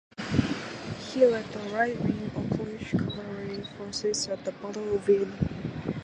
He 1.11 1.23
led 1.27 1.45
the 1.53 1.59
right 1.71 1.95
wing 2.01 2.31
of 2.35 2.57
Polish 2.57 2.89
cavalry 2.89 3.61
forces 3.77 4.27
at 4.29 4.43
the 4.45 4.51
Battle 4.53 4.95
of 4.95 5.01
Vienna. 5.01 5.37